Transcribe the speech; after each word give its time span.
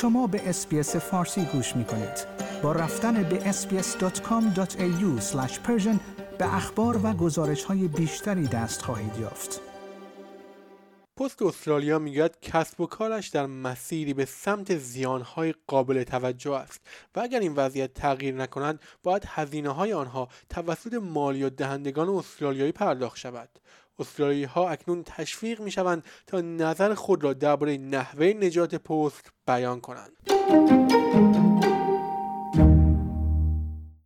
شما 0.00 0.26
به 0.26 0.48
اسپیس 0.48 0.96
فارسی 0.96 1.44
گوش 1.44 1.76
می 1.76 1.84
کنید. 1.84 2.26
با 2.62 2.72
رفتن 2.72 3.22
به 3.22 3.52
sbs.com.au 3.52 5.20
به 6.38 6.54
اخبار 6.54 7.00
و 7.06 7.12
گزارش 7.12 7.64
های 7.64 7.88
بیشتری 7.88 8.46
دست 8.46 8.82
خواهید 8.82 9.18
یافت. 9.18 9.60
پست 11.16 11.42
استرالیا 11.42 11.98
می‌گوید 11.98 12.40
کسب 12.40 12.80
و 12.80 12.86
کارش 12.86 13.28
در 13.28 13.46
مسیری 13.46 14.14
به 14.14 14.24
سمت 14.24 14.76
زیانهای 14.76 15.54
قابل 15.66 16.02
توجه 16.04 16.52
است 16.52 16.80
و 17.16 17.20
اگر 17.20 17.40
این 17.40 17.54
وضعیت 17.54 17.94
تغییر 17.94 18.34
نکند 18.34 18.80
باید 19.02 19.24
هزینه 19.26 19.70
های 19.70 19.92
آنها 19.92 20.28
توسط 20.48 20.94
مالیات 20.94 21.56
دهندگان 21.56 22.08
استرالیایی 22.08 22.72
پرداخت 22.72 23.18
شود 23.18 23.48
استرالیایی 24.00 24.44
ها 24.44 24.68
اکنون 24.68 25.02
تشویق 25.06 25.60
می 25.60 25.70
شوند 25.70 26.04
تا 26.26 26.40
نظر 26.40 26.94
خود 26.94 27.24
را 27.24 27.32
درباره 27.32 27.76
نحوه 27.76 28.26
نجات 28.26 28.74
پست 28.74 29.32
بیان 29.46 29.80
کنند. 29.80 30.12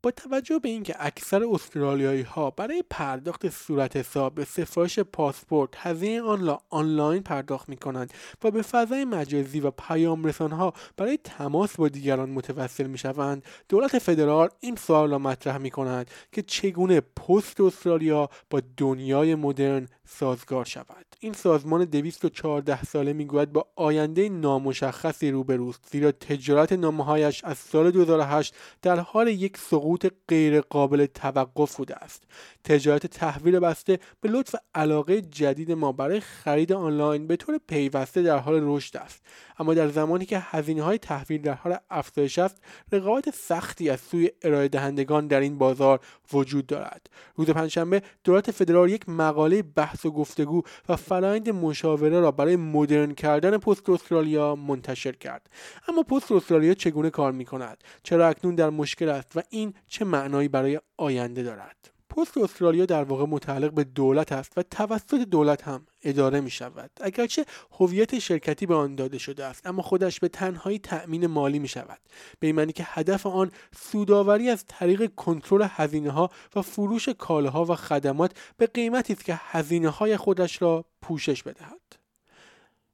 با 0.04 0.10
توجه 0.10 0.58
به 0.58 0.68
اینکه 0.68 0.94
اکثر 0.98 1.44
استرالیایی 1.52 2.22
ها 2.22 2.50
برای 2.50 2.84
پرداخت 2.90 3.48
صورت 3.48 3.96
حساب 3.96 4.34
به 4.34 4.44
سفارش 4.44 4.98
پاسپورت 4.98 5.70
هزینه 5.76 6.22
آن 6.22 6.46
را 6.46 6.60
آنلاین 6.70 7.22
پرداخت 7.22 7.68
می 7.68 7.76
کنند 7.76 8.12
و 8.44 8.50
به 8.50 8.62
فضای 8.62 9.04
مجازی 9.04 9.60
و 9.60 9.70
پیام 9.70 10.24
رسان 10.24 10.52
ها 10.52 10.72
برای 10.96 11.18
تماس 11.24 11.76
با 11.76 11.88
دیگران 11.88 12.30
متوسل 12.30 12.86
می 12.86 12.98
شوند 12.98 13.44
دولت 13.68 13.98
فدرال 13.98 14.48
این 14.60 14.76
سوال 14.76 15.10
را 15.10 15.18
مطرح 15.18 15.58
می 15.58 15.70
کند 15.70 16.10
که 16.32 16.42
چگونه 16.42 17.00
پست 17.00 17.60
استرالیا 17.60 18.28
با 18.50 18.62
دنیای 18.76 19.34
مدرن 19.34 19.88
سازگار 20.08 20.64
شود. 20.64 21.06
این 21.20 21.32
سازمان 21.32 21.84
214 21.84 22.82
ساله 22.82 23.12
می‌گوید 23.12 23.52
با 23.52 23.66
آینده 23.76 24.28
نامشخصی 24.28 25.30
روبروست 25.30 25.88
زیرا 25.90 26.12
تجارت 26.12 26.72
نامههایش 26.72 27.44
از 27.44 27.58
سال 27.58 27.90
2008 27.90 28.54
در 28.82 29.00
حال 29.00 29.28
یک 29.28 29.56
سقوط 29.56 30.06
غیرقابل 30.28 31.06
توقف 31.06 31.76
بوده 31.76 31.96
است. 31.96 32.22
تجارت 32.64 33.06
تحویل 33.06 33.58
بسته 33.58 33.98
به 34.20 34.28
لطف 34.28 34.54
علاقه 34.74 35.20
جدید 35.20 35.72
ما 35.72 35.92
برای 35.92 36.20
خرید 36.20 36.72
آنلاین 36.72 37.26
به 37.26 37.36
طور 37.36 37.60
پیوسته 37.68 38.22
در 38.22 38.38
حال 38.38 38.60
رشد 38.62 38.96
است. 38.96 39.22
اما 39.58 39.74
در 39.74 39.88
زمانی 39.88 40.24
که 40.24 40.38
هزینه 40.38 40.82
های 40.82 40.98
تحویل 40.98 41.42
در 41.42 41.54
حال 41.54 41.76
افزایش 41.90 42.38
است 42.38 42.56
رقابت 42.92 43.30
سختی 43.30 43.90
از 43.90 44.00
سوی 44.00 44.30
ارائه 44.42 44.68
دهندگان 44.68 45.26
در 45.26 45.40
این 45.40 45.58
بازار 45.58 46.00
وجود 46.32 46.66
دارد. 46.66 47.06
روز 47.36 47.50
پنجشنبه 47.50 48.02
دولت 48.24 48.50
فدرال 48.50 48.90
یک 48.90 49.08
مقاله 49.08 49.62
بحث 49.62 49.93
و 50.06 50.10
گفتگو 50.10 50.62
و 50.88 50.96
فرایند 50.96 51.50
مشاوره 51.50 52.20
را 52.20 52.30
برای 52.30 52.56
مدرن 52.56 53.14
کردن 53.14 53.58
پست 53.58 53.90
استرالیا 53.90 54.54
منتشر 54.54 55.12
کرد. 55.12 55.50
اما 55.88 56.02
پست 56.02 56.32
استرالیا 56.32 56.74
چگونه 56.74 57.10
کار 57.10 57.32
می 57.32 57.44
کند 57.44 57.84
چرا 58.02 58.28
اکنون 58.28 58.54
در 58.54 58.70
مشکل 58.70 59.08
است 59.08 59.36
و 59.36 59.42
این 59.50 59.74
چه 59.88 60.04
معنایی 60.04 60.48
برای 60.48 60.80
آینده 60.96 61.42
دارد؟ 61.42 61.93
پست 62.16 62.38
استرالیا 62.38 62.86
در 62.86 63.04
واقع 63.04 63.26
متعلق 63.26 63.72
به 63.72 63.84
دولت 63.84 64.32
است 64.32 64.52
و 64.56 64.62
توسط 64.62 65.14
دولت 65.14 65.62
هم 65.62 65.86
اداره 66.02 66.40
می 66.40 66.50
شود. 66.50 66.90
اگرچه 67.00 67.44
هویت 67.72 68.18
شرکتی 68.18 68.66
به 68.66 68.74
آن 68.74 68.94
داده 68.94 69.18
شده 69.18 69.44
است 69.44 69.66
اما 69.66 69.82
خودش 69.82 70.20
به 70.20 70.28
تنهایی 70.28 70.78
تأمین 70.78 71.26
مالی 71.26 71.58
می 71.58 71.68
شود. 71.68 71.98
به 72.40 72.46
این 72.46 72.56
معنی 72.56 72.72
که 72.72 72.84
هدف 72.86 73.26
آن 73.26 73.50
سوداوری 73.76 74.50
از 74.50 74.64
طریق 74.68 75.14
کنترل 75.16 75.66
هزینه 75.70 76.10
ها 76.10 76.30
و 76.56 76.62
فروش 76.62 77.08
کالاها 77.08 77.64
و 77.64 77.74
خدمات 77.74 78.32
به 78.56 78.66
قیمتی 78.66 79.12
است 79.12 79.24
که 79.24 79.40
هزینه 79.42 79.88
های 79.88 80.16
خودش 80.16 80.62
را 80.62 80.84
پوشش 81.02 81.42
بدهد. 81.42 81.80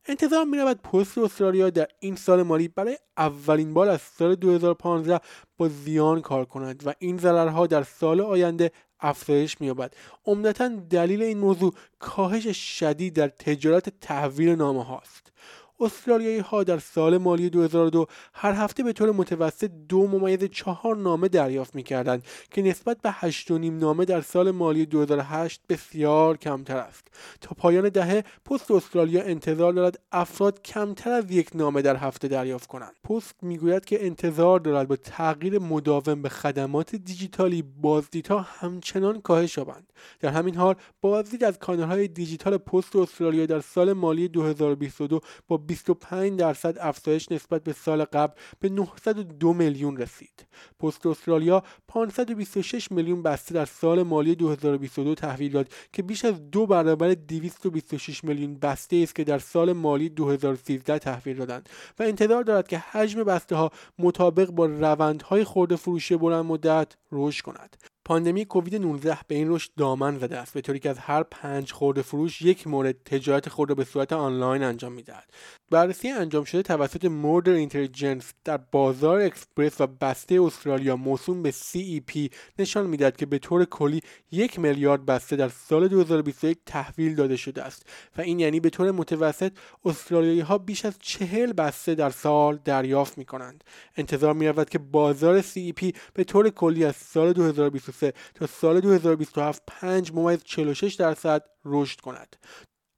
انتظار 0.06 0.44
می 0.44 0.58
رود 0.58 0.82
پست 0.82 1.18
استرالیا 1.18 1.70
در 1.70 1.88
این 2.00 2.16
سال 2.16 2.42
مالی 2.42 2.68
برای 2.68 2.98
اولین 3.16 3.74
بار 3.74 3.88
از 3.88 4.00
سال 4.00 4.34
2015 4.34 5.20
با 5.56 5.68
زیان 5.68 6.20
کار 6.20 6.44
کند 6.44 6.82
و 6.86 6.94
این 6.98 7.18
ضررها 7.18 7.66
در 7.66 7.82
سال 7.82 8.20
آینده 8.20 8.72
افزایش 9.02 9.60
مییابد. 9.60 9.94
عمدتا 10.26 10.68
دلیل 10.68 11.22
این 11.22 11.38
موضوع 11.38 11.74
کاهش 11.98 12.78
شدید 12.78 13.14
در 13.14 13.28
تجارت 13.28 14.00
تحویل 14.00 14.48
نامه 14.48 14.84
هاست. 14.84 15.32
استرالیایی 15.80 16.38
ها 16.38 16.64
در 16.64 16.78
سال 16.78 17.18
مالی 17.18 17.50
2002 17.50 18.06
هر 18.34 18.52
هفته 18.52 18.82
به 18.82 18.92
طور 18.92 19.12
متوسط 19.12 19.70
دو 19.88 20.06
ممیز 20.06 20.44
چهار 20.44 20.96
نامه 20.96 21.28
دریافت 21.28 21.74
می 21.74 21.82
کردند 21.82 22.24
که 22.50 22.62
نسبت 22.62 23.00
به 23.02 23.10
هشت 23.12 23.50
و 23.50 23.58
نیم 23.58 23.78
نامه 23.78 24.04
در 24.04 24.20
سال 24.20 24.50
مالی 24.50 24.86
2008 24.86 25.60
بسیار 25.68 26.36
کمتر 26.36 26.76
است. 26.76 27.08
تا 27.40 27.54
پایان 27.58 27.88
دهه 27.88 28.24
پست 28.44 28.70
استرالیا 28.70 29.22
انتظار 29.22 29.72
دارد 29.72 30.00
افراد 30.12 30.62
کمتر 30.62 31.10
از 31.10 31.30
یک 31.30 31.50
نامه 31.54 31.82
در 31.82 31.96
هفته 31.96 32.28
دریافت 32.28 32.66
کنند. 32.66 32.92
پست 33.04 33.34
می‌گوید 33.42 33.84
که 33.84 34.06
انتظار 34.06 34.60
دارد 34.60 34.88
با 34.88 34.96
تغییر 34.96 35.58
مداوم 35.58 36.22
به 36.22 36.28
خدمات 36.28 36.96
دیجیتالی 36.96 37.62
بازدیدها 37.62 38.40
همچنان 38.40 39.20
کاهش 39.20 39.56
یابند. 39.56 39.92
در 40.20 40.28
همین 40.28 40.54
حال 40.54 40.74
بازدید 41.00 41.44
از 41.44 41.58
کانالهای 41.58 42.08
دیجیتال 42.08 42.56
پست 42.56 42.96
استرالیا 42.96 43.46
در 43.46 43.60
سال 43.60 43.92
مالی 43.92 44.28
2022 44.28 45.20
با 45.48 45.56
25 45.70 46.38
درصد 46.38 46.78
افزایش 46.80 47.32
نسبت 47.32 47.64
به 47.64 47.72
سال 47.72 48.04
قبل 48.04 48.34
به 48.60 48.68
902 48.68 49.52
میلیون 49.52 49.96
رسید. 49.96 50.46
پست 50.80 51.06
استرالیا 51.06 51.62
526 51.88 52.92
میلیون 52.92 53.22
بسته 53.22 53.54
در 53.54 53.64
سال 53.64 54.02
مالی 54.02 54.34
2022 54.34 55.14
تحویل 55.14 55.52
داد 55.52 55.68
که 55.92 56.02
بیش 56.02 56.24
از 56.24 56.50
دو 56.50 56.66
برابر 56.66 57.14
226 57.14 58.24
میلیون 58.24 58.54
بسته 58.58 58.96
است 58.96 59.14
که 59.14 59.24
در 59.24 59.38
سال 59.38 59.72
مالی 59.72 60.08
2013 60.08 60.98
تحویل 60.98 61.36
دادند 61.36 61.68
و 61.98 62.02
انتظار 62.02 62.42
دارد 62.42 62.68
که 62.68 62.78
حجم 62.78 63.24
بسته 63.24 63.56
ها 63.56 63.70
مطابق 63.98 64.50
با 64.50 64.66
روندهای 64.66 65.44
خرده 65.44 65.76
فروشی 65.76 66.16
بلند 66.16 66.44
مدت 66.44 66.96
رشد 67.12 67.44
کند. 67.44 67.76
پاندمی 68.10 68.44
کووید 68.44 68.76
19 68.76 69.18
به 69.28 69.34
این 69.34 69.50
رشد 69.50 69.70
دامن 69.76 70.18
زده 70.18 70.38
است 70.38 70.54
به 70.54 70.60
طوری 70.60 70.78
که 70.78 70.90
از 70.90 70.98
هر 70.98 71.22
پنج 71.22 71.72
خرده 71.72 72.02
فروش 72.02 72.42
یک 72.42 72.66
مورد 72.66 72.96
تجارت 73.04 73.48
خود 73.48 73.76
به 73.76 73.84
صورت 73.84 74.12
آنلاین 74.12 74.62
انجام 74.62 74.92
می‌دهد. 74.92 75.30
بررسی 75.70 76.08
انجام 76.08 76.44
شده 76.44 76.62
توسط 76.62 77.04
Mordor 77.04 77.52
Intelligence 77.52 78.32
در 78.44 78.56
بازار 78.56 79.20
اکسپرس 79.20 79.80
و 79.80 79.86
بسته 79.86 80.42
استرالیا 80.42 80.96
موسوم 80.96 81.42
به 81.42 81.50
CEP 81.50 82.28
نشان 82.58 82.86
می‌دهد 82.86 83.16
که 83.16 83.26
به 83.26 83.38
طور 83.38 83.64
کلی 83.64 84.00
یک 84.30 84.58
میلیارد 84.58 85.06
بسته 85.06 85.36
در 85.36 85.48
سال 85.48 85.88
2021 85.88 86.58
تحویل 86.66 87.14
داده 87.14 87.36
شده 87.36 87.62
است 87.62 87.86
و 88.18 88.20
این 88.20 88.40
یعنی 88.40 88.60
به 88.60 88.70
طور 88.70 88.90
متوسط 88.90 89.52
استرالیایی 89.84 90.40
ها 90.40 90.58
بیش 90.58 90.84
از 90.84 90.94
چهل 90.98 91.52
بسته 91.52 91.94
در 91.94 92.10
سال 92.10 92.58
دریافت 92.64 93.18
می 93.18 93.24
کنند 93.24 93.64
انتظار 93.96 94.34
می 94.34 94.48
رود 94.48 94.70
که 94.70 94.78
بازار 94.78 95.42
CEP 95.42 95.92
به 96.14 96.24
طور 96.24 96.50
کلی 96.50 96.84
از 96.84 96.96
سال 96.96 97.32
2023 97.32 97.99
تا 98.34 98.46
سال 98.46 98.80
2027 98.80 99.62
5 99.66 100.12
ممیز 100.12 100.40
46 100.44 100.94
درصد 100.94 101.42
رشد 101.64 102.00
کند. 102.00 102.36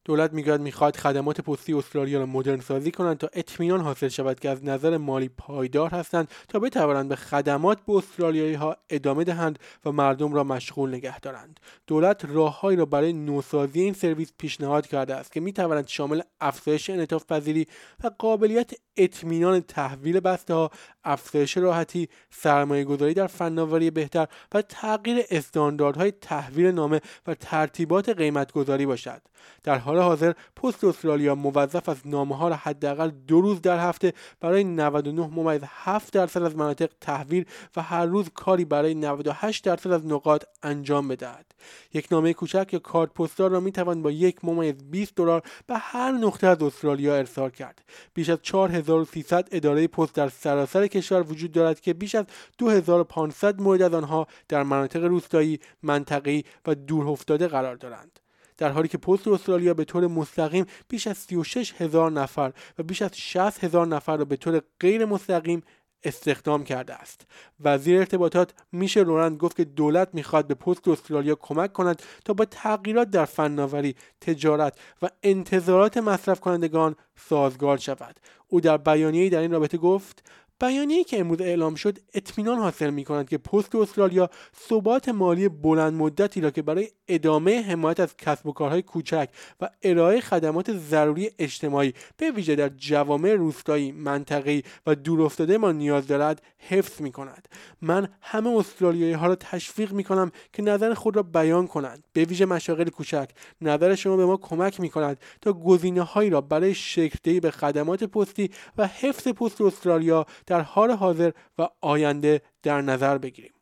دولت 0.05 0.33
می‌گوید 0.33 0.61
می‌خواهد 0.61 0.97
خدمات 0.97 1.41
پستی 1.41 1.75
استرالیا 1.75 2.19
را 2.19 2.27
مدرن 2.27 2.61
سازی 2.61 2.91
کنند 2.91 3.19
تا 3.19 3.29
اطمینان 3.33 3.81
حاصل 3.81 4.09
شود 4.09 4.41
که 4.41 4.49
از 4.49 4.65
نظر 4.65 4.97
مالی 4.97 5.29
پایدار 5.29 5.91
هستند 5.91 6.29
تا 6.49 6.59
بتوانند 6.59 7.09
به 7.09 7.17
خدمات 7.17 7.79
به 7.87 7.93
استرالیایی 7.93 8.55
ها 8.55 8.77
ادامه 8.91 9.25
دهند 9.25 9.59
و 9.85 9.93
مردم 9.93 10.33
را 10.33 10.45
مشغول 10.45 10.95
نگه 10.95 11.21
دارند. 11.21 11.61
دولت 11.87 12.25
راههایی 12.25 12.77
را 12.77 12.85
برای 12.85 13.13
نوسازی 13.13 13.81
این 13.81 13.95
سرویس 13.95 14.33
پیشنهاد 14.39 14.87
کرده 14.87 15.15
است 15.15 15.33
که 15.33 15.41
می‌تواند 15.41 15.87
شامل 15.89 16.21
افزایش 16.41 16.91
انعطاف 16.91 17.27
پذیری 17.27 17.67
و 18.05 18.11
قابلیت 18.19 18.71
اطمینان 18.97 19.61
تحویل 19.61 20.21
بسته 20.21 20.55
ها 20.55 20.71
افزایش 21.05 21.57
راحتی 21.57 22.09
سرمایه 22.31 22.85
گذاری 22.85 23.15
در 23.15 23.27
فناوری 23.27 23.91
بهتر 23.91 24.27
و 24.55 24.63
تغییر 24.63 25.25
استانداردهای 25.31 26.11
تحویل 26.11 26.67
نامه 26.67 27.01
و 27.27 27.35
ترتیبات 27.35 28.09
قیمت 28.09 28.53
گذاری 28.53 28.87
باشد. 28.87 29.23
در 29.63 29.79
حال 29.79 29.99
حاضر 29.99 30.33
پست 30.57 30.85
استرالیا 30.85 31.35
موظف 31.35 31.89
از 31.89 31.97
نامه 32.05 32.37
ها 32.37 32.49
را 32.49 32.57
حداقل 32.57 33.11
دو 33.11 33.41
روز 33.41 33.63
در 33.63 33.89
هفته 33.89 34.13
برای 34.41 34.65
99 34.65 35.27
ممیز 35.27 35.61
7 35.67 36.13
درصد 36.13 36.43
از 36.43 36.57
مناطق 36.57 36.91
تحویل 37.01 37.45
و 37.77 37.83
هر 37.83 38.07
روز 38.07 38.27
کاری 38.35 38.65
برای 38.65 38.95
98 38.95 39.65
درصد 39.65 39.91
از 39.91 40.07
نقاط 40.07 40.45
انجام 40.63 41.09
بدهد. 41.09 41.47
یک 41.95 42.09
نامه 42.11 42.33
کوچک 42.33 42.69
یا 42.73 42.79
کارت 42.79 43.15
پستال 43.15 43.51
را 43.51 43.61
می 43.61 43.73
توان 43.73 44.03
با 44.03 44.11
یک 44.11 44.45
ممیز 44.45 44.75
20 44.91 45.15
دلار 45.15 45.43
به 45.67 45.79
هر 45.79 46.11
نقطه 46.11 46.47
از 46.47 46.63
استرالیا 46.63 47.17
ارسال 47.17 47.51
کرد. 47.51 47.85
بیش 48.15 48.29
از 48.29 48.39
4300 48.83 49.49
اداره 49.53 49.87
پست 49.87 50.15
در 50.15 50.29
سراسر 50.29 50.87
کشور 50.87 51.23
وجود 51.23 51.53
دارد 51.53 51.81
که 51.81 51.95
بیش 51.95 52.15
از 52.15 52.25
2500 52.59 53.61
مورد 53.61 53.83
از 53.83 53.95
آنها 53.95 54.27
در 54.49 54.63
مناطق 54.63 55.05
روستایی 55.05 55.61
منطقه‌ای 55.83 56.45
و 56.67 56.75
دورافتاده 56.75 57.49
قرار 57.49 57.77
دارند. 57.77 58.21
در 58.59 58.71
حالی 58.71 58.89
که 58.89 58.99
پست 58.99 59.29
استرالیا 59.29 59.75
به 59.75 59.85
طور 59.85 60.07
مستقیم 60.07 60.67
بیش 60.89 61.07
از 61.07 61.19
36 61.19 61.75
هزار 61.79 62.11
نفر 62.11 62.53
و 62.79 62.83
بیش 62.83 63.03
از 63.03 63.11
60 63.19 63.65
هزار 63.65 63.87
نفر 63.87 64.17
را 64.17 64.25
به 64.25 64.37
طور 64.37 64.63
غیر 64.81 65.05
مستقیم 65.05 65.63
استخدام 66.05 66.65
کرده 66.65 66.95
است. 66.95 67.27
وزیر 67.61 67.99
ارتباطات 67.99 68.55
میشه 68.73 69.05
لورند 69.05 69.37
گفت 69.37 69.57
که 69.57 69.65
دولت 69.65 70.09
می‌خواد 70.13 70.47
به 70.47 70.55
پست 70.55 70.89
استرالیا 70.89 71.35
کمک 71.35 71.73
کند 71.73 72.03
تا 72.25 72.33
با 72.33 72.45
تغییرات 72.45 73.11
در 73.11 73.25
فناوری 73.25 73.95
تجارت 74.21 74.79
و 75.03 75.09
انتظارات 75.23 75.97
مصرف 75.97 76.41
کنندگان 76.41 76.97
سازگار 77.17 77.79
شود. 77.79 78.21
او 78.49 78.61
در 78.61 78.77
بیانیه‌ای 78.77 79.31
در 79.31 79.41
این 79.41 79.51
رابطه 79.51 79.79
گفت 79.79 80.25
بیانیه‌ای 80.63 81.05
که 81.05 81.21
امروز 81.21 81.41
اعلام 81.41 81.75
شد 81.75 81.99
اطمینان 82.15 82.59
حاصل 82.59 82.91
می 82.91 83.05
کند 83.05 83.29
که 83.29 83.39
پست 83.39 83.75
استرالیا 83.75 84.31
ثبات 84.69 85.09
مالی 85.09 85.49
بلند 85.49 85.93
مدتی 85.93 86.41
را 86.41 86.51
که 86.51 86.63
برای 86.63 86.89
ادامه 87.09 87.63
حمایت 87.63 88.01
از 88.01 88.17
کسب 88.17 88.47
و 88.47 88.53
کارهای 88.53 88.83
کوچک 88.83 89.29
و 89.61 89.69
ارائه 89.83 90.21
خدمات 90.21 90.73
ضروری 90.73 91.31
اجتماعی 91.39 91.95
به 92.17 92.31
ویژه 92.31 92.57
در 92.57 92.69
جوامع 92.69 93.35
روستایی 93.35 93.93
منطقه‌ای 93.93 94.63
و 94.87 94.95
دورافتاده 94.95 95.59
ما 95.59 95.73
نیاز 95.73 96.07
دارد 96.07 96.43
حفظ 96.59 97.01
می 97.01 97.13
کند 97.13 97.49
من 97.81 98.09
همه 98.21 98.51
استرالیایی 98.51 99.13
ها 99.13 99.27
را 99.27 99.35
تشویق 99.35 99.93
می 99.93 100.05
کنم 100.05 100.33
که 100.53 100.63
نظر 100.63 100.95
خود 100.95 101.17
را 101.17 101.23
بیان 101.23 101.67
کنند. 101.67 102.05
به 102.13 102.25
ویژه 102.25 102.47
مشاغل 102.47 102.89
کوچک 102.89 103.31
نظر 103.61 103.95
شما 103.95 104.17
به 104.17 104.27
ما 104.27 104.37
کمک 104.37 104.81
می 104.81 104.91
کند 104.91 105.21
تا 105.41 105.53
گزینه 105.53 106.03
هایی 106.03 106.31
را 106.31 106.41
برای 106.41 106.75
شکل 106.75 107.41
به 107.41 107.51
خدمات 107.51 108.05
پستی 108.05 108.51
و 108.79 108.87
حفظ 108.87 109.29
پست 109.29 109.61
استرالیا 109.61 110.27
در 110.53 110.61
حال 110.61 110.91
حاضر 110.91 111.31
و 111.59 111.69
آینده 111.81 112.43
در 112.63 112.81
نظر 112.81 113.19
بگیریم. 113.19 113.53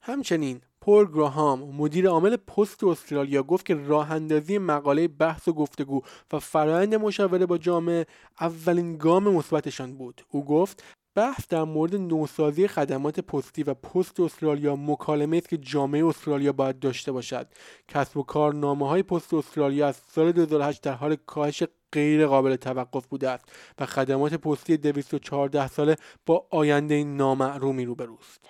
همچنین 0.00 0.60
پول 0.80 1.06
گراهام 1.12 1.60
مدیر 1.60 2.08
عامل 2.08 2.36
پست 2.36 2.84
استرالیا 2.84 3.42
گفت 3.42 3.66
که 3.66 3.74
راه 3.74 4.12
اندازی 4.12 4.58
مقاله 4.58 5.08
بحث 5.08 5.48
و 5.48 5.52
گفتگو 5.52 6.02
و 6.32 6.38
فرایند 6.38 6.94
مشاوره 6.94 7.46
با 7.46 7.58
جامعه 7.58 8.06
اولین 8.40 8.96
گام 8.96 9.28
مثبتشان 9.34 9.94
بود. 9.94 10.22
او 10.28 10.44
گفت 10.44 10.84
بحث 11.14 11.48
در 11.48 11.64
مورد 11.64 11.96
نوسازی 11.96 12.68
خدمات 12.68 13.20
پستی 13.20 13.62
و 13.62 13.74
پست 13.74 14.20
استرالیا 14.20 14.76
مکالمه 14.76 15.36
است 15.36 15.48
که 15.48 15.56
جامعه 15.56 16.06
استرالیا 16.06 16.52
باید 16.52 16.78
داشته 16.78 17.12
باشد. 17.12 17.46
کسب 17.88 18.16
و 18.16 18.22
کار 18.22 18.54
نامه 18.54 18.88
های 18.88 19.02
پست 19.02 19.34
استرالیا 19.34 19.88
از 19.88 19.96
سال 19.96 20.32
2008 20.32 20.82
در 20.82 20.92
حال 20.92 21.16
کاهش 21.26 21.62
غیر 21.92 22.26
قابل 22.26 22.56
توقف 22.56 23.06
بوده 23.06 23.30
است 23.30 23.44
و 23.78 23.86
خدمات 23.86 24.34
پستی 24.34 24.76
214 24.76 25.68
ساله 25.68 25.96
با 26.26 26.46
آینده 26.50 27.04
نامعلومی 27.04 27.84
روبروست. 27.84 28.40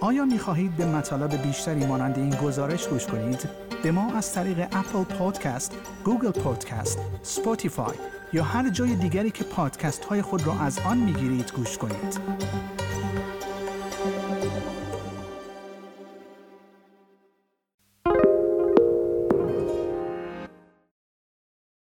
آیا 0.00 0.24
می 0.24 0.38
خواهید 0.38 0.76
به 0.76 0.86
مطالب 0.86 1.42
بیشتری 1.42 1.86
مانند 1.86 2.18
این 2.18 2.30
گزارش 2.30 2.88
گوش 2.88 3.06
کنید؟ 3.06 3.48
به 3.82 3.90
ما 3.90 4.12
از 4.12 4.34
طریق 4.34 4.58
Apple 4.58 5.04
Podcast، 5.04 5.76
Google 6.04 6.30
Podcast، 6.30 6.98
Spotify 7.22 7.94
یا 8.32 8.44
هر 8.44 8.70
جای 8.70 8.94
دیگری 8.94 9.30
که 9.30 9.44
پادکست 9.44 10.04
های 10.04 10.22
خود 10.22 10.46
را 10.46 10.52
از 10.52 10.78
آن 10.78 10.98
می 10.98 11.12
گیرید 11.12 11.52
گوش 11.52 11.78
کنید. 11.78 12.20